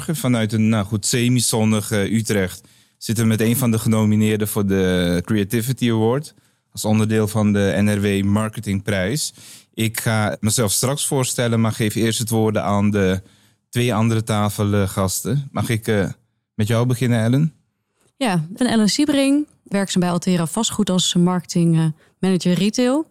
[0.00, 2.60] vanuit een nou goed semi-zonnig Utrecht
[2.98, 6.34] zitten we met een van de genomineerden voor de Creativity Award.
[6.72, 9.34] Als onderdeel van de NRW Marketingprijs.
[9.74, 13.22] Ik ga mezelf straks voorstellen, maar geef eerst het woord aan de
[13.68, 15.48] twee andere tafelgasten.
[15.50, 16.08] Mag ik uh,
[16.54, 17.52] met jou beginnen, Ellen?
[18.16, 23.10] Ja, ik ben Ellen Siebering, werkzaam bij Altera Vastgoed als marketing manager retail.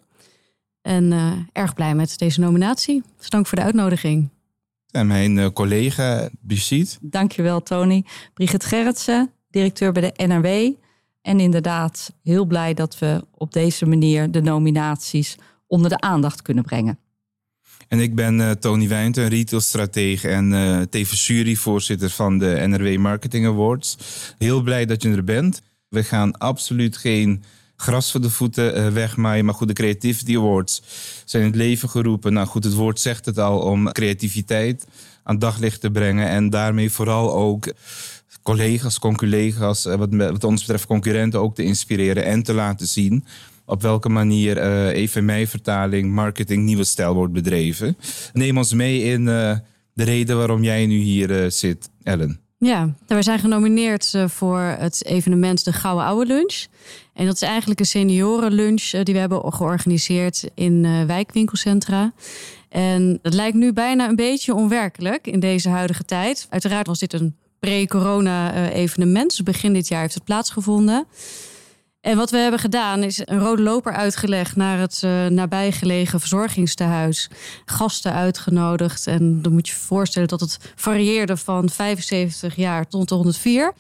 [0.82, 1.14] En
[1.52, 3.04] erg blij met deze nominatie.
[3.18, 4.30] Dus dank voor de uitnodiging.
[4.96, 6.98] En mijn uh, collega Brigitte.
[7.02, 8.06] Dankjewel Tony.
[8.34, 10.74] Brigitte Gerritsen, directeur bij de NRW.
[11.22, 15.36] En inderdaad heel blij dat we op deze manier de nominaties
[15.68, 17.00] onder de aandacht kunnen brengen.
[17.88, 23.46] En ik ben uh, Tony Wijnten, retailstratege en uh, tevens juryvoorzitter van de NRW Marketing
[23.46, 23.98] Awards.
[24.38, 25.62] Heel blij dat je er bent.
[25.90, 27.44] We gaan absoluut geen
[27.76, 29.46] gras voor de voeten uh, wegmaaien.
[29.46, 30.82] Maar goed, de Creativity Awards
[31.26, 32.34] zijn in het leven geroepen.
[32.34, 34.88] Nou goed, het woord zegt het al om creativiteit
[35.24, 36.28] aan daglicht te brengen.
[36.28, 37.74] En daarmee vooral ook
[38.44, 43.26] collega's, conculega's, wat, wat ons betreft concurrenten ook te inspireren en te laten zien
[43.66, 44.58] op welke manier
[44.92, 47.98] even mijn vertaling marketing nieuwe stijl wordt bedreven.
[48.34, 49.62] Neem ons mee in de
[50.04, 52.45] reden waarom jij nu hier zit, Ellen.
[52.58, 56.66] Ja, we zijn genomineerd voor het evenement de Gouden Oude Lunch.
[57.14, 62.14] En dat is eigenlijk een seniorenlunch die we hebben georganiseerd in wijkwinkelcentra.
[62.70, 66.48] En het lijkt nu bijna een beetje onwerkelijk in deze huidige tijd.
[66.50, 69.30] Uiteraard was dit een pre-corona evenement.
[69.30, 71.06] Dus begin dit jaar heeft het plaatsgevonden.
[72.06, 77.30] En wat we hebben gedaan is een rode loper uitgelegd naar het uh, nabijgelegen verzorgingstehuis.
[77.66, 79.08] Gasten uitgenodigd.
[79.08, 83.74] En dan moet je je voorstellen dat het varieerde van 75 jaar tot 104.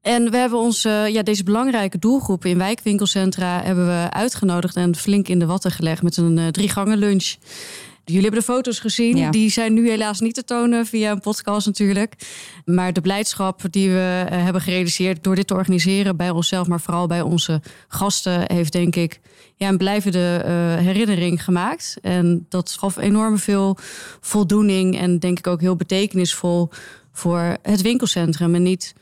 [0.00, 5.28] En we hebben ons, ja, deze belangrijke doelgroep in wijkwinkelcentra hebben we uitgenodigd en flink
[5.28, 7.34] in de watten gelegd met een uh, drie gangen lunch.
[8.08, 9.30] Jullie hebben de foto's gezien.
[9.30, 12.14] Die zijn nu helaas niet te tonen via een podcast natuurlijk.
[12.64, 16.80] Maar de blijdschap die we eh, hebben gerealiseerd door dit te organiseren bij onszelf, maar
[16.80, 19.20] vooral bij onze gasten, heeft denk ik
[19.56, 21.96] ja, een blijvende uh, herinnering gemaakt.
[22.02, 23.76] En dat gaf enorm veel
[24.20, 26.70] voldoening en denk ik ook heel betekenisvol
[27.12, 28.54] voor het winkelcentrum.
[28.54, 28.94] En niet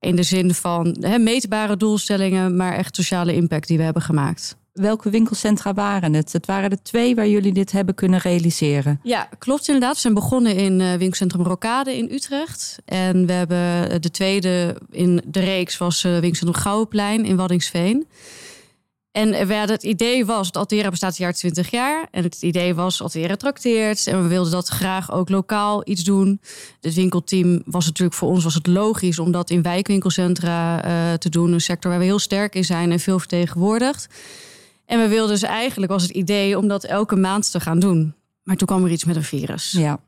[0.00, 4.56] in de zin van he, meetbare doelstellingen, maar echt sociale impact die we hebben gemaakt.
[4.72, 6.32] Welke winkelcentra waren het?
[6.32, 9.00] Het waren er twee waar jullie dit hebben kunnen realiseren.
[9.02, 9.94] Ja, klopt inderdaad.
[9.94, 12.78] We zijn begonnen in uh, winkelcentrum Rokade in Utrecht.
[12.84, 18.06] En we hebben eh, de tweede in de reeks was uh, winkelcentrum Gouwenplein in Waddingsveen.
[19.10, 22.08] En we hadden het idee was, dat Altera bestaat het jaar 20 jaar.
[22.10, 24.06] En het idee was, Altera trakteert.
[24.06, 26.40] En we wilden dat graag ook lokaal iets doen.
[26.80, 30.80] Het winkelteam was natuurlijk voor ons was het logisch om dat in wijkwinkelcentra
[31.18, 31.52] te doen.
[31.52, 34.08] Een sector waar we heel sterk in zijn en veel vertegenwoordigd.
[34.92, 38.14] En we wilden dus eigenlijk was het idee om dat elke maand te gaan doen.
[38.42, 39.70] Maar toen kwam er iets met een virus.
[39.70, 40.00] Ja.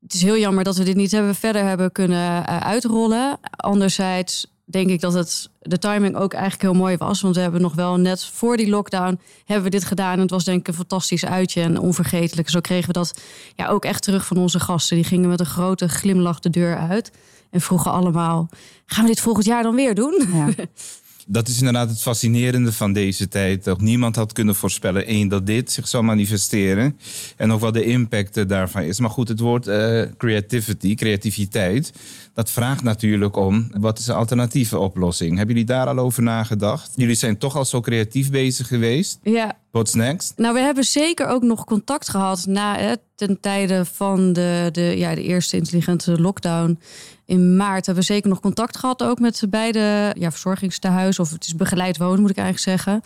[0.00, 3.38] Het is heel jammer dat we dit niet hebben verder hebben kunnen uh, uitrollen.
[3.50, 7.20] Anderzijds denk ik dat het de timing ook eigenlijk heel mooi was.
[7.20, 10.12] Want we hebben nog wel net voor die lockdown hebben we dit gedaan.
[10.12, 12.48] En het was denk ik een fantastisch uitje en onvergetelijk.
[12.48, 13.20] Zo kregen we dat
[13.54, 14.96] ja, ook echt terug van onze gasten.
[14.96, 17.12] Die gingen met een grote glimlach de deur uit.
[17.50, 18.48] En vroegen allemaal,
[18.86, 20.28] gaan we dit volgend jaar dan weer doen?
[20.32, 20.48] Ja.
[21.32, 23.64] dat is inderdaad het fascinerende van deze tijd.
[23.64, 26.98] Dat niemand had kunnen voorspellen, één, dat dit zich zou manifesteren.
[27.36, 29.00] En ook wat de impact daarvan is.
[29.00, 31.92] Maar goed, het woord uh, creativity, creativiteit,
[32.34, 35.36] dat vraagt natuurlijk om wat is een alternatieve oplossing.
[35.36, 36.92] Hebben jullie daar al over nagedacht?
[36.96, 39.18] Jullie zijn toch al zo creatief bezig geweest.
[39.22, 39.58] Ja.
[39.70, 40.32] What's next?
[40.36, 44.80] Nou, we hebben zeker ook nog contact gehad na hè, ten tijde van de, de,
[44.80, 46.78] ja, de eerste intelligente lockdown
[47.30, 51.24] in maart hebben we zeker nog contact gehad ook met beide ja, verzorgingstehuizen.
[51.24, 53.00] Of het is begeleid wonen, moet ik eigenlijk zeggen.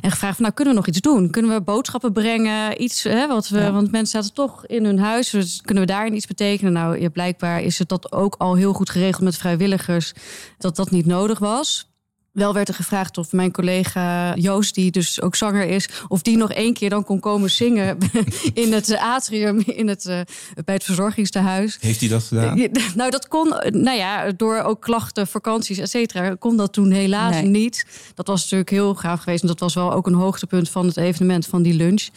[0.00, 1.30] En gevraagd van, nou, kunnen we nog iets doen?
[1.30, 2.82] Kunnen we boodschappen brengen?
[2.82, 5.30] Iets, hè, wat we, want mensen zaten toch in hun huis.
[5.30, 6.72] Dus kunnen we daarin iets betekenen?
[6.72, 10.12] Nou, ja, blijkbaar is het dat ook al heel goed geregeld met vrijwilligers.
[10.58, 11.92] Dat dat niet nodig was.
[12.34, 16.36] Wel werd er gevraagd of mijn collega Joost, die dus ook zanger is, of die
[16.36, 17.98] nog één keer dan kon komen zingen
[18.54, 20.20] in het atrium in het, uh,
[20.64, 21.76] bij het verzorgingstehuis.
[21.80, 22.68] Heeft hij dat gedaan?
[22.94, 27.42] Nou, dat kon, nou ja, door ook klachten, vakanties, et cetera, kon dat toen helaas
[27.42, 27.86] niet.
[28.14, 29.42] Dat was natuurlijk heel gaaf geweest.
[29.42, 32.08] En dat was wel ook een hoogtepunt van het evenement van die lunch.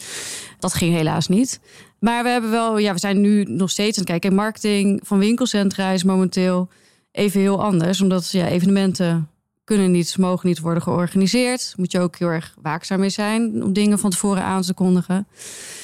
[0.60, 1.60] Dat ging helaas niet.
[2.00, 4.36] Maar we hebben wel, ja, we zijn nu nog steeds aan het kijken.
[4.36, 6.70] Marketing van winkelcentra is momenteel
[7.12, 9.30] even heel anders, omdat ja, evenementen
[9.64, 11.74] kunnen niet, mogen niet worden georganiseerd.
[11.78, 15.28] Moet je ook heel erg waakzaam mee zijn om dingen van tevoren aan te kondigen.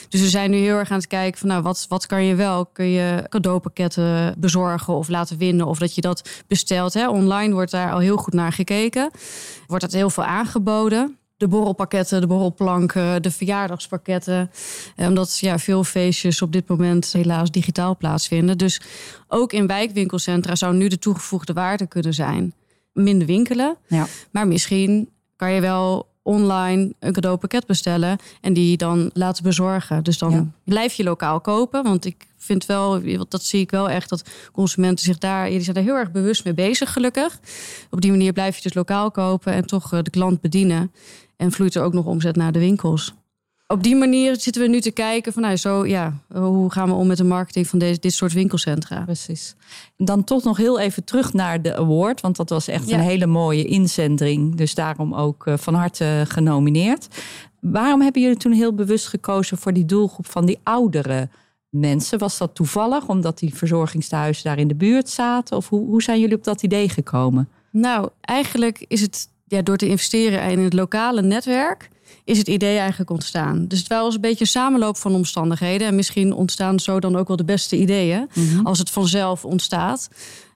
[0.09, 2.35] Dus we zijn nu heel erg aan het kijken van nou, wat, wat kan je
[2.35, 2.65] wel?
[2.65, 5.65] Kun je cadeaupakketten bezorgen of laten winnen?
[5.65, 6.93] Of dat je dat bestelt.
[6.93, 7.09] Hè?
[7.09, 9.11] Online wordt daar al heel goed naar gekeken.
[9.67, 14.51] Wordt dat heel veel aangeboden de borrelpakketten, de borrelplanken, de verjaardagspakketten.
[14.95, 18.57] Eh, omdat ja, veel feestjes op dit moment helaas digitaal plaatsvinden.
[18.57, 18.81] Dus
[19.27, 22.53] ook in wijkwinkelcentra zou nu de toegevoegde waarde kunnen zijn.
[22.93, 24.05] Minder winkelen, Ja.
[24.31, 30.03] maar misschien kan je wel online een cadeaupakket bestellen en die dan laten bezorgen.
[30.03, 30.45] Dus dan Ja.
[30.63, 31.83] blijf je lokaal kopen.
[31.83, 35.75] Want ik vind wel, dat zie ik wel echt, dat consumenten zich daar, die zijn
[35.75, 37.39] er heel erg bewust mee bezig, gelukkig.
[37.89, 40.91] Op die manier blijf je dus lokaal kopen en toch eh, de klant bedienen.
[41.37, 43.13] En vloeit er ook nog omzet naar de winkels.
[43.67, 46.93] Op die manier zitten we nu te kijken van nou, zo, ja, hoe gaan we
[46.93, 49.03] om met de marketing van deze, dit soort winkelcentra.
[49.03, 49.55] Precies.
[49.97, 52.97] Dan toch nog heel even terug naar de award, want dat was echt Ja.
[52.97, 54.55] een hele mooie inzending.
[54.55, 57.07] Dus daarom ook eh, van harte genomineerd.
[57.59, 61.29] Waarom hebben jullie toen heel bewust gekozen voor die doelgroep van die oudere
[61.69, 62.19] mensen?
[62.19, 65.57] Was dat toevallig omdat die verzorgingstehuizen daar in de buurt zaten?
[65.57, 67.49] Of hoe, hoe zijn jullie op dat idee gekomen?
[67.71, 71.89] Nou, eigenlijk is het ja, door te investeren in het lokale netwerk
[72.23, 73.67] is het idee eigenlijk ontstaan.
[73.67, 75.87] Dus het was een beetje een samenloop van omstandigheden.
[75.87, 78.29] En misschien ontstaan zo dan ook wel de beste ideeën.
[78.63, 80.09] Als het vanzelf ontstaat.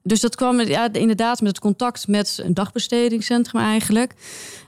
[0.04, 4.13] Dus dat kwam ja, inderdaad met het contact met een dagbestedingscentrum eigenlijk.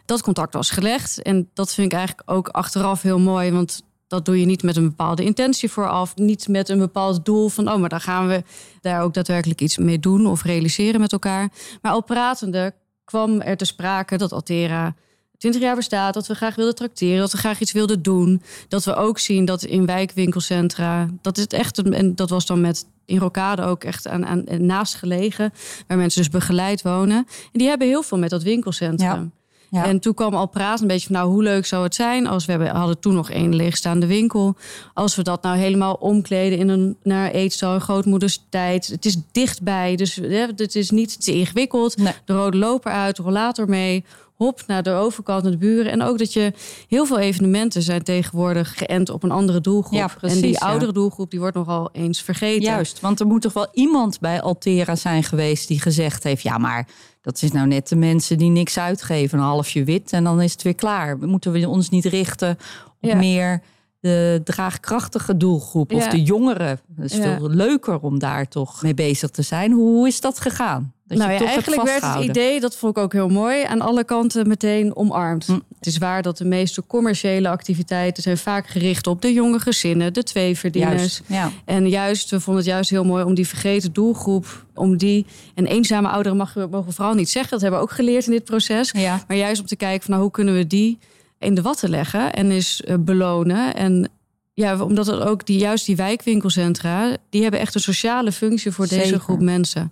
[0.06, 1.21] Dat contact was gelegd.
[1.21, 3.51] En dat vind ik eigenlijk ook achteraf heel mooi.
[3.51, 6.15] Want dat doe je niet met een bepaalde intentie vooraf.
[6.15, 7.71] Niet met een bepaald doel van...
[7.71, 8.44] oh, maar dan gaan we
[8.81, 10.25] daar ook daadwerkelijk iets mee doen...
[10.25, 11.50] of realiseren met elkaar.
[11.81, 14.95] Maar al pratende kwam er te sprake dat Altera
[15.39, 18.41] 20 jaar bestaat, dat we graag wilden tracteren, dat we graag iets wilden doen.
[18.68, 22.45] Dat we ook zien dat in wijkwinkelcentra, dat is het echt, een- en dat was
[22.45, 25.53] dan met in Rokade ook echt aan, aan naast gelegen,
[25.88, 27.18] waar mensen dus begeleid wonen.
[27.18, 29.31] En die hebben heel veel met dat winkelcentrum.
[29.71, 29.86] Ja.
[29.86, 32.45] En toen kwam al praten een beetje van, nou, hoe leuk zou het zijn als
[32.45, 34.56] we hebben, hadden toen nog één leegstaande winkel.
[34.94, 38.88] Als we dat nou helemaal omkleden in een naar eetstal, grootmoeders tijd.
[38.88, 41.97] Het is dichtbij, dus hè, het is niet te ingewikkeld.
[41.97, 42.13] Nee.
[42.25, 44.06] De rode loper uit, rollator mee.
[44.39, 45.91] Hop naar de overkant, naar de buren.
[45.91, 46.53] En ook dat je
[46.88, 50.00] heel veel evenementen zijn tegenwoordig geënt op een andere doelgroep.
[50.00, 50.68] Ja, precies, en die ja.
[50.68, 52.62] oudere doelgroep die wordt nogal eens vergeten.
[52.62, 56.57] Juist, want er moet toch wel iemand bij Altera zijn geweest die gezegd heeft: ja,
[56.57, 56.88] maar
[57.21, 60.51] dat is nou net de mensen die niks uitgeven, een halfje wit en dan is
[60.51, 61.18] het weer klaar.
[61.18, 62.57] Moeten we ons niet richten
[63.01, 63.15] op Ja.
[63.15, 63.62] meer
[64.00, 66.80] de draagkrachtige doelgroep of de jongeren?
[66.95, 69.71] Het is veel leuker om daar toch mee bezig te zijn.
[69.71, 70.94] Hoe, hoe is dat gegaan?
[71.09, 73.63] Dat nou je ja, toch eigenlijk werd het idee, dat vond ik ook heel mooi,
[73.63, 75.45] aan alle kanten meteen omarmd.
[75.45, 75.53] Hm.
[75.77, 80.13] Het is waar dat de meeste commerciële activiteiten zijn vaak gericht op de jonge gezinnen,
[80.13, 81.00] de tweeverdieners.
[81.00, 81.51] Juist, ja.
[81.65, 85.25] En juist, we vonden het juist heel mooi om die vergeten doelgroep, om die,
[85.56, 88.31] en eenzame ouderen mag, mogen we vooral niet zeggen, dat hebben we ook geleerd in
[88.31, 88.91] dit proces.
[88.91, 89.23] Ja.
[89.27, 90.97] Maar juist om te kijken van nou, hoe kunnen we die
[91.39, 93.75] in de watten leggen en eens eh, belonen.
[93.75, 94.09] En
[94.53, 98.88] ja, omdat het ook die, juist die wijkwinkelcentra, die hebben echt een sociale functie voor
[98.88, 99.91] deze groep mensen.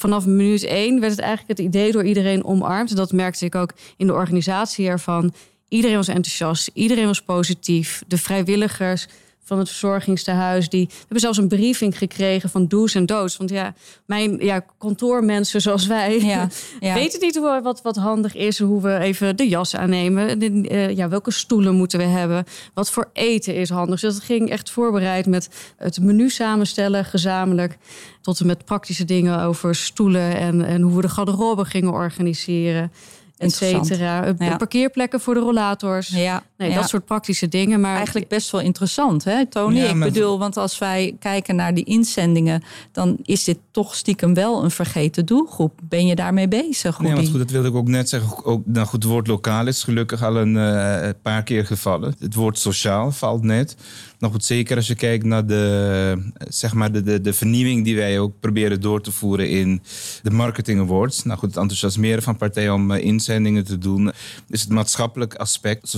[0.00, 2.96] Vanaf minuut één werd het eigenlijk het idee door iedereen omarmd.
[2.96, 5.32] Dat merkte ik ook in de organisatie ervan.
[5.68, 8.02] Iedereen was enthousiast, iedereen was positief.
[8.06, 9.06] De vrijwilligers
[9.50, 13.36] van het verzorgingstehuis, die we hebben zelfs een briefing gekregen van do's en don'ts.
[13.36, 13.74] Want ja,
[14.06, 16.48] mijn ja, kantoormensen zoals wij, Ja,
[16.80, 16.94] ja.
[16.94, 20.38] weten niet hoe, wat, wat handig is, hoe we even de jas aannemen.
[20.38, 22.44] De, eh, ja, welke stoelen moeten we hebben?
[22.74, 24.00] Wat voor eten is handig?
[24.00, 27.78] Dus dat ging echt voorbereid met het menu samenstellen, gezamenlijk.
[28.20, 32.92] Tot en met praktische dingen over stoelen en, en hoe we de garderobe gingen organiseren.
[33.40, 34.34] Et cetera.
[34.38, 34.56] Ja.
[34.56, 36.08] Parkeerplekken voor de rollators.
[36.08, 36.74] Ja, Nee, ja.
[36.74, 37.80] dat soort praktische dingen.
[37.80, 39.78] Maar Eigenlijk best wel interessant, hè, Tony?
[39.78, 42.62] Ja, ik bedoel, want als wij kijken naar die inzendingen,
[42.92, 45.78] dan is dit toch stiekem wel een vergeten doelgroep.
[45.82, 46.96] Ben je daarmee bezig?
[46.96, 48.44] Hoe Nee, want goed, dat wilde ik ook net zeggen.
[48.44, 52.14] Ook, nou goed, het woord lokaal is gelukkig al een eh, paar keer gevallen.
[52.18, 53.76] Het woord sociaal valt net.
[54.18, 57.96] Nou goed, zeker als je kijkt naar de, zeg maar de, de, de vernieuwing die
[57.96, 59.82] wij ook proberen door te voeren in
[60.22, 61.24] de marketing awards.
[61.24, 64.12] Nou goed, het enthousiasmeren van partijen om eh, inzendingen te doen.
[64.48, 65.88] Is het maatschappelijk aspect,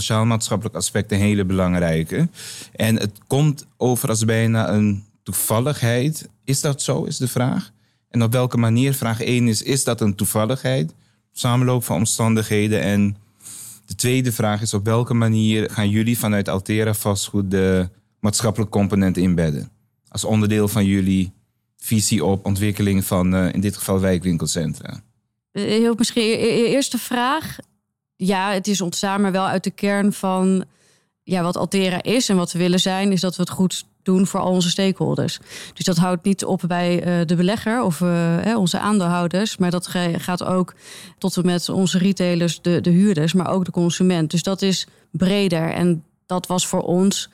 [0.53, 2.29] sociaal-maatschappelijk aspect een hele belangrijke.
[2.73, 6.29] En het komt over als bijna een toevalligheid.
[6.45, 7.71] Is dat zo, is de vraag?
[8.11, 8.95] En op welke manier?
[8.95, 10.95] Vraag 1 is, is dat een toevalligheid?
[11.33, 12.81] Samenloop van omstandigheden.
[12.81, 13.17] En
[13.87, 17.89] de tweede vraag is, op welke manier gaan jullie vanuit Altera vastgoed de
[18.21, 19.71] maatschappelijke component inbedden?
[20.09, 21.33] Als onderdeel van jullie
[21.77, 25.03] visie op ontwikkeling van, eh, in dit geval, wijkwinkelcentra.
[25.53, 27.59] Eh, Heel misschien e- e- eerste vraag.
[28.25, 30.65] Ja, het is ontstaan, maar wel uit de kern van
[31.23, 34.27] ja, wat Altera is en wat we willen zijn, is dat we het goed doen
[34.27, 35.39] voor al onze stakeholders.
[35.75, 39.87] Dus dat houdt niet op bij eh, de belegger of eh, onze aandeelhouders, maar dat
[40.17, 40.75] gaat ook
[41.19, 44.31] tot en met onze retailers, de, de huurders, maar ook de consument.
[44.31, 47.29] Dus dat is breder en dat was voor ons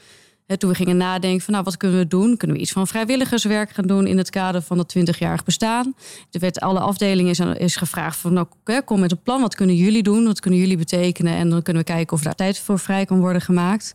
[0.56, 2.36] toen we gingen nadenken van nou, wat kunnen we doen?
[2.36, 5.94] Kunnen we iets van vrijwilligerswerk gaan doen in het kader van het 20-jarig bestaan?
[6.30, 8.46] Er werd alle afdelingen is, gevraagd van nou,
[8.84, 9.40] kom met een plan.
[9.40, 10.24] Wat kunnen jullie doen?
[10.24, 11.32] Wat kunnen jullie betekenen?
[11.32, 13.94] En dan kunnen we kijken of daar tijd voor vrij kan worden gemaakt.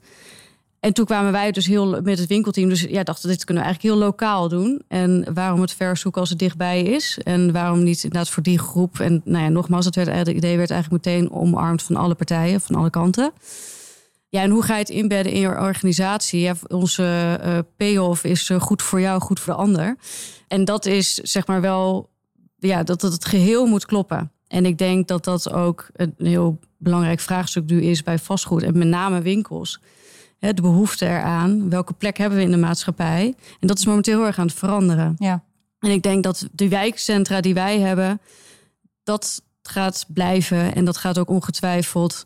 [0.80, 2.70] En toen kwamen wij dus heel met het winkelteam.
[2.70, 4.82] Dus ja, dachten, dit kunnen we eigenlijk heel lokaal doen.
[4.88, 7.20] En waarom het verzoeken als het dichtbij is?
[7.24, 9.00] En waarom niet inderdaad voor die groep?
[9.00, 12.62] En nou ja, nogmaals, het, werd, het idee werd eigenlijk meteen omarmd van alle partijen,
[12.62, 13.32] van alle kanten.
[14.34, 16.40] Ja, en hoe ga je het inbedden in je organisatie?
[16.40, 19.96] Ja, onze uh, payoff is uh, goed voor jou, goed voor de ander.
[20.48, 22.10] En dat is zeg maar wel,
[22.58, 24.32] ja, dat, dat het geheel moet kloppen.
[24.48, 28.78] En ik denk dat dat ook een heel belangrijk vraagstuk nu is bij vastgoed en
[28.78, 29.80] met name winkels
[30.40, 31.70] de behoefte eraan.
[31.70, 33.36] Welke plek hebben we in de maatschappij?
[33.60, 35.16] En dat is momenteel heel erg aan het veranderen.
[35.18, 35.44] Ja.
[35.80, 38.22] En ik denk dat de wijkcentra die wij hebben,
[39.04, 40.76] dat gaat blijven.
[40.76, 42.26] En dat gaat ook ongetwijfeld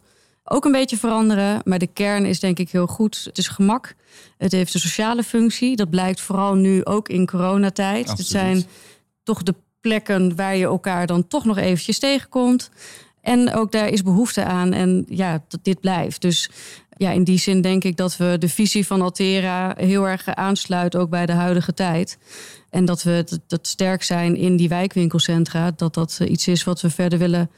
[0.49, 1.61] ook een beetje veranderen.
[1.63, 3.21] Maar de kern is denk ik heel goed.
[3.23, 3.95] Het is gemak.
[4.37, 5.75] Het heeft een sociale functie.
[5.75, 8.09] Dat blijkt vooral nu ook in coronatijd.
[8.09, 8.63] Het zijn
[9.23, 12.69] toch de plekken waar je elkaar dan toch nog eventjes tegenkomt.
[13.21, 14.73] En ook daar is behoefte aan.
[14.73, 16.21] En ja, dat dit blijft.
[16.21, 16.49] Dus
[16.97, 20.95] ja, in die zin denk ik dat we de visie van Altera heel erg aansluit
[20.95, 22.17] ook bij de huidige tijd.
[22.69, 26.81] En dat we dat, sterk zijn in die wijkwinkelcentra, dat dat eh, iets is wat
[26.81, 27.51] we verder willen.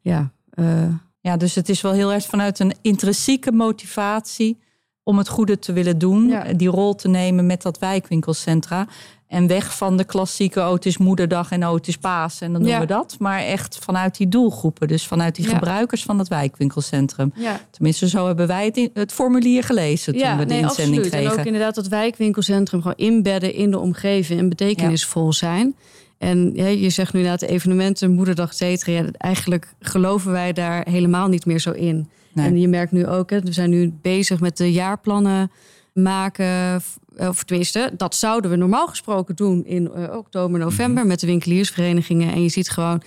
[0.00, 0.94] Ja, uh...
[1.22, 4.58] ja, dus het is wel heel erg vanuit een intrinsieke motivatie
[5.02, 8.86] om het goede te willen doen, die rol te nemen met dat wijkwinkelcentra.
[9.26, 12.52] En weg van de klassieke, oh het is moederdag en oh het is paas en
[12.52, 13.16] dan doen we dat.
[13.18, 14.88] Maar echt vanuit die doelgroepen.
[14.88, 17.32] Dus vanuit die gebruikers van het wijkwinkelcentrum.
[17.70, 21.08] Tenminste, zo hebben wij het, in, het formulier gelezen toen we de nee, inzending absoluut.
[21.08, 21.32] kregen.
[21.32, 25.74] En ook inderdaad dat wijkwinkelcentrum gewoon inbedden in de omgeving en betekenisvol zijn.
[26.22, 29.08] En je zegt nu inderdaad evenementen, moederdag, et cetera.
[29.18, 32.08] eigenlijk geloven wij daar helemaal niet meer zo in.
[32.34, 35.50] En je merkt nu ook, hè, we zijn nu bezig met de jaarplannen
[35.92, 36.82] maken.
[37.16, 41.06] Of tenminste, dat zouden we normaal gesproken doen in uh, oktober, november mhm.
[41.06, 42.32] met de winkeliersverenigingen.
[42.32, 43.02] En je ziet gewoon,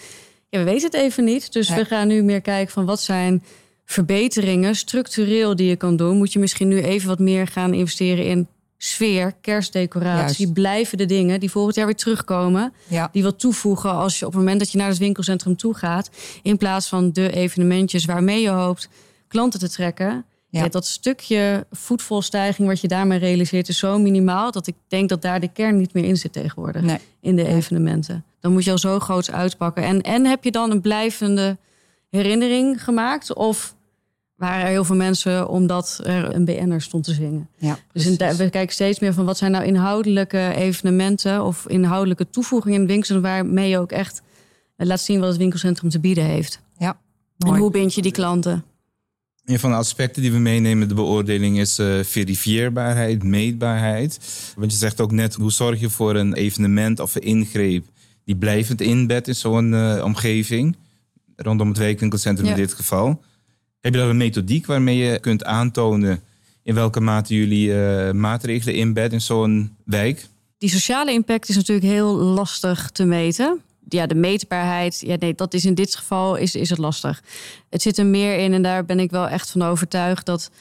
[0.49, 1.53] ja, we weten het even niet.
[1.53, 3.43] Dus we gaan nu meer kijken van wat zijn
[3.85, 6.17] verbeteringen structureel die je kan doen.
[6.17, 8.47] Moet je misschien nu even wat meer gaan investeren in
[8.85, 10.53] sfeer, kerstdecoratie, Juist.
[10.53, 12.73] blijven de dingen die volgend jaar weer terugkomen.
[13.11, 16.09] Die wat toevoegen als je op het moment dat je naar het winkelcentrum toe gaat.
[16.41, 18.89] In plaats van de evenementjes waarmee je hoopt
[19.27, 20.25] klanten te trekken.
[20.49, 20.67] Ja.
[20.67, 25.39] dat stukje voetvolstijging wat je daarmee realiseert is zo minimaal dat ik denk dat daar
[25.39, 26.97] de kern niet meer in zit tegenwoordig nee.
[27.21, 28.25] in de evenementen.
[28.39, 29.83] Dan moet je al zo groots uitpakken.
[29.83, 31.57] En, en heb je dan een blijvende
[32.09, 33.33] herinnering gemaakt?
[33.33, 33.74] Of
[34.35, 37.49] waren er heel veel mensen omdat er een BN'er stond te zingen?
[37.57, 42.81] Ja, dus we kijken steeds meer van wat zijn nou inhoudelijke evenementen of inhoudelijke toevoegingen
[42.81, 44.21] in winkels waarmee je ook echt
[44.75, 46.59] laat zien wat het winkelcentrum te bieden heeft.
[46.77, 46.99] Ja.
[47.37, 48.63] En hoe bind je die klanten?
[49.45, 54.19] Een van de aspecten die we meenemen in de beoordeling is uh, verifieerbaarheid, meetbaarheid.
[54.55, 57.85] Want je zegt ook net, hoe zorg je voor een evenement of een ingreep
[58.23, 60.75] die blijvend inbed in zo'n uh, omgeving,
[61.35, 63.21] rondom het wijkwinkelcentrum in dit geval.
[63.85, 66.23] Heb je dan een methodiek waarmee je kunt aantonen
[66.63, 70.27] in welke mate jullie uh, maatregelen inbedden in zo'n wijk?
[70.57, 75.53] Die sociale impact is natuurlijk heel lastig te meten ja, de meetbaarheid, ja, nee, dat
[75.53, 77.23] is in dit geval is, is het lastig.
[77.69, 80.59] Het zit er meer in en daar ben ik wel echt van overtuigd dat eh,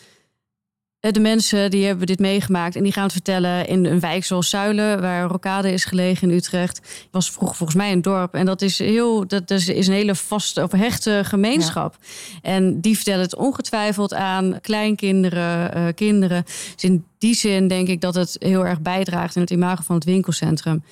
[1.12, 4.50] de mensen die hebben dit meegemaakt en die gaan het vertellen in een wijk zoals
[4.50, 7.06] Zuilen, waar Rokade is gelegen in Utrecht.
[7.11, 10.62] Was vroeger volgens mij een dorp en dat is heel, dat is een hele vaste
[10.62, 11.96] of hechte gemeenschap.
[12.42, 16.42] En die vertellen het ongetwijfeld aan kleinkinderen, uh, kinderen.
[16.44, 19.94] Dus in die zin denk ik dat het heel erg bijdraagt in het imago van
[19.94, 20.84] het winkelcentrum.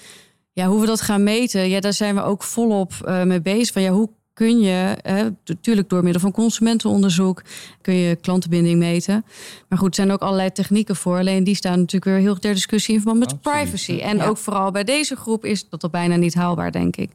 [0.52, 3.72] Ja, hoe we dat gaan meten, ja, daar zijn we ook volop uh, mee bezig.
[3.72, 4.96] Van ja, hoe kun je,
[5.44, 7.42] natuurlijk door middel van consumentenonderzoek,
[7.80, 9.24] kun je klantenbinding meten.
[9.68, 11.18] Maar goed, er zijn ook allerlei technieken voor.
[11.18, 13.98] Alleen die staan natuurlijk weer heel ter discussie in verband met privacy.
[13.98, 17.10] En ook vooral bij deze groep is dat al bijna niet haalbaar, denk ik.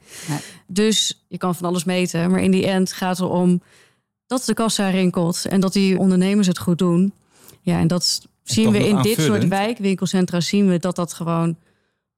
[0.67, 3.61] Dus je kan van alles meten, maar in die end gaat het om
[4.27, 7.13] dat de kassa rinkelt en dat die ondernemers het goed doen.
[7.61, 11.55] Ja, en dat zien we in dit soort wijkwinkelcentra zien we dat dat gewoon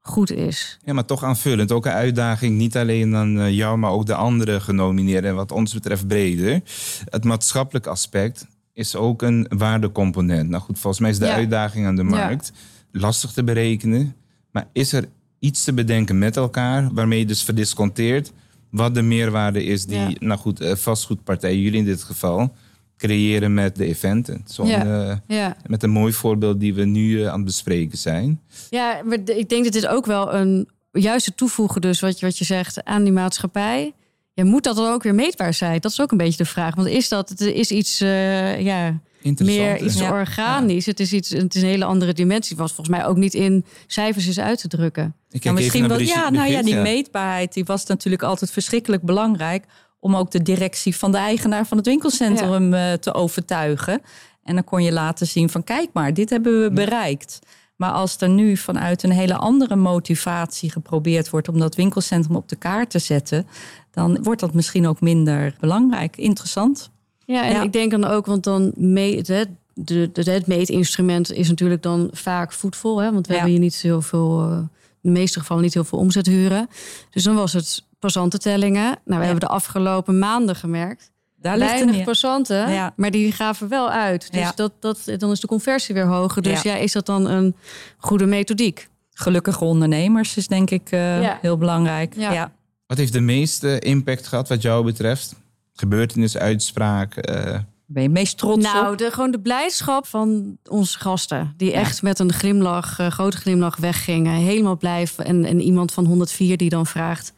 [0.10, 0.80] goed is.
[0.86, 1.72] Ja, maar toch aanvullend.
[1.72, 5.30] Ook een uitdaging, niet alleen aan eh, jou, maar ook de andere genomineerden.
[5.30, 6.62] En wat ons betreft breder.
[7.06, 10.50] Het maatschappelijk aspect is ook een waardecomponent.
[10.50, 12.51] Nou goed, volgens mij is de uitdaging aan de markt
[12.92, 14.16] lastig te berekenen.
[14.51, 18.32] Maar is er iets te bedenken met elkaar waarmee je dus verdisconteert
[18.70, 22.56] wat de meerwaarde is die, nou goed, eh, vastgoedpartij, jullie in dit geval,
[23.00, 24.44] creëren met de eventen.
[24.48, 25.22] Zo ja.
[25.27, 28.41] Uh, Met een mooi voorbeeld die we nu uh, aan het bespreken zijn.
[28.70, 32.38] Ja, maar ik denk dat dit ook wel een juiste toevoegen, dus wat je, wat
[32.38, 33.94] je zegt, aan die maatschappij.
[34.34, 35.79] Ja, moet dat dan ook weer meetbaar zijn?
[35.79, 36.75] Dat is ook een beetje de vraag.
[36.75, 39.00] Want is dat, het is iets, uh, ja,
[39.38, 40.12] meer iets Ja.
[40.12, 40.86] organisch.
[40.86, 42.58] Het, is iets, het is een hele andere dimensie.
[42.58, 45.15] Wat volgens mij ook niet in cijfers is uit te drukken.
[45.29, 46.00] Ik misschien wel.
[46.00, 49.65] Ja, nou ja, die meetbaarheid die was natuurlijk altijd verschrikkelijk belangrijk.
[50.00, 54.01] Om ook de directie van de eigenaar van het winkelcentrum eh, te overtuigen.
[54.44, 57.39] En dan kon je laten zien van kijk maar, dit hebben we bereikt.
[57.75, 62.50] Maar als er nu vanuit een hele andere motivatie geprobeerd wordt om dat winkelcentrum op
[62.50, 63.48] de kaart te zetten,
[63.91, 66.18] dan wordt dat misschien ook minder belangrijk.
[66.18, 66.89] Interessant.
[67.25, 67.63] Ja, en Ja.
[67.63, 72.10] ik denk dan ook, want dan meet het, de, de, het meetinstrument is natuurlijk dan
[72.12, 73.01] vaak voetvol.
[73.01, 73.12] Hè?
[73.12, 73.39] Want we Ja.
[73.39, 74.58] hebben hier niet heel veel, eh,
[75.01, 76.68] in de meeste gevallen niet heel veel omzet huren.
[77.10, 78.84] Dus dan was het passantentellingen.
[78.84, 79.22] Nou, we Ja.
[79.22, 81.12] hebben de afgelopen maanden gemerkt.
[81.41, 82.94] Daar Weinig passanten, Ja.
[82.96, 84.32] maar die gaven wel uit.
[84.32, 84.51] Dus Ja.
[84.56, 86.41] dat, dat, dan is de conversie weer hoger.
[86.41, 86.72] Dus Ja.
[86.74, 87.56] ja, is dat dan een
[87.98, 88.88] goede methodiek?
[89.13, 91.38] Gelukkige ondernemers is denk ik eh, Ja.
[91.41, 92.13] heel belangrijk.
[92.15, 92.32] Ja.
[92.32, 92.51] Ja.
[92.88, 95.36] Wat heeft de meeste impact gehad wat jou betreft?
[95.74, 97.15] Gebeurtenis, uitspraak.
[97.15, 98.98] eh, Ben je meest trots nou, op?
[98.98, 101.53] de, gewoon de blijdschap van onze gasten.
[101.58, 104.34] Die echt met een glimlach, eh, grote glimlach weggingen.
[104.34, 105.25] Helemaal blijven.
[105.25, 107.34] En, en iemand van 104 die dan vraagt,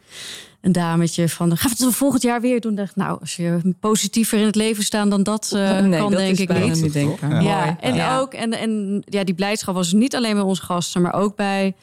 [0.62, 1.56] een dametje van...
[1.56, 2.74] gaan we het volgend jaar weer doen?
[2.74, 6.20] Dacht, nou, als je positiever in het leven staat dan dat eh, nee, kan, dat
[6.20, 6.82] denk is ik niet.
[6.94, 6.94] niet.
[7.20, 7.40] Ja.
[7.40, 8.18] Ja, en Ja.
[8.18, 11.74] ook en, en ja, die blijdschap was niet alleen bij onze gasten, maar ook bij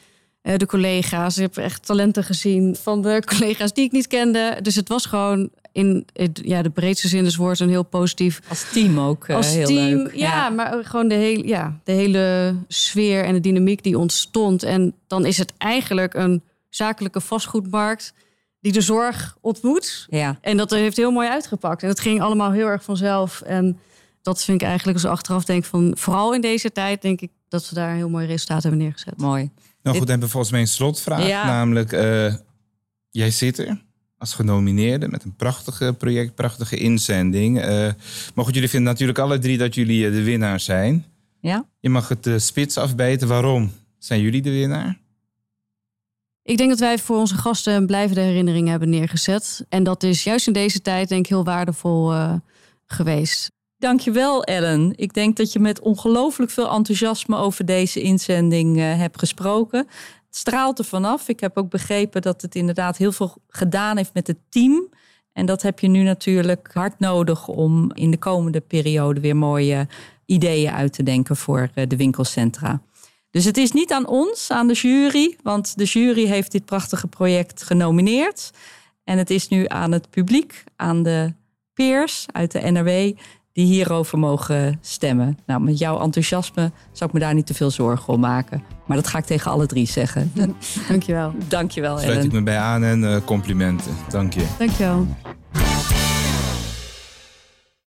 [0.42, 1.36] eh, de collega's.
[1.36, 4.58] Ik heb echt talenten gezien van de collega's die ik niet kende.
[4.62, 8.40] Dus het was gewoon in het, ja, de breedste zin des woords een heel positief
[8.48, 9.96] Als team ook eh, als heel team.
[9.96, 10.14] leuk.
[10.14, 14.62] Ja, maar ook gewoon de hele, ja, de hele sfeer en de dynamiek die ontstond.
[14.62, 18.14] En dan is het eigenlijk een zakelijke vastgoedmarkt
[18.60, 20.06] die de zorg ontmoet.
[20.10, 20.38] Ja.
[20.40, 21.82] En dat heeft heel mooi uitgepakt.
[21.82, 23.40] En het ging allemaal heel erg vanzelf.
[23.40, 23.78] En
[24.22, 25.92] dat vind ik eigenlijk als ik achteraf denk van...
[25.96, 29.16] vooral in deze tijd denk ik dat we daar een heel mooi resultaat hebben neergezet.
[29.16, 29.50] Mooi.
[29.82, 31.26] Nou goed, dan hebben we volgens mij een slotvraag.
[31.26, 31.46] Ja.
[31.46, 32.34] Namelijk, eh,
[33.10, 33.82] jij zit er
[34.18, 37.60] als genomineerde met een prachtige project, prachtige inzending.
[37.60, 37.88] Eh
[38.34, 41.04] maar goed, jullie vinden natuurlijk alle drie dat jullie eh, de winnaar zijn.
[41.40, 41.66] Ja?
[41.80, 43.28] Je mag het spits afbijten.
[43.28, 44.98] Waarom zijn jullie de winnaar?
[46.50, 49.64] Ik denk dat wij voor onze gasten een blijvende herinnering hebben neergezet.
[49.68, 52.34] En dat is juist in deze tijd denk ik heel waardevol eh,
[52.86, 53.50] geweest.
[53.78, 54.92] Dankjewel Ellen.
[54.96, 59.78] Ik denk dat je met ongelooflijk veel enthousiasme over deze inzending eh, hebt gesproken.
[60.26, 61.28] Het straalt er vanaf.
[61.28, 64.88] Ik heb ook begrepen dat het inderdaad heel veel gedaan heeft met het team.
[65.32, 69.88] En dat heb je nu natuurlijk hard nodig om in de komende periode weer mooie
[70.26, 72.82] ideeën uit te denken voor eh, de winkelcentra.
[73.30, 77.06] Dus het is niet aan ons, aan de jury, want de jury heeft dit prachtige
[77.06, 78.50] project genomineerd.
[79.04, 81.34] En het is nu aan het publiek, aan de
[81.74, 82.88] peers uit de NRW,
[83.52, 85.38] die hierover mogen stemmen.
[85.46, 88.62] Nou, met jouw enthousiasme zou ik me daar niet te veel zorgen om maken.
[88.86, 90.32] Maar dat ga ik tegen alle drie zeggen.
[90.88, 91.34] Dankjewel.
[91.48, 92.34] Dankjewel, Sluit ik Ellen.
[92.34, 93.92] me bij aan en eh, complimenten.
[94.08, 94.46] Dank je.
[94.58, 95.06] Dankjewel.